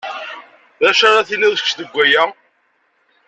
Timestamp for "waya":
1.95-2.23